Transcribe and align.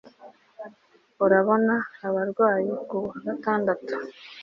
Urabona 1.25 1.75
abarwayi 2.07 2.71
kuwagatandatu 2.87 3.93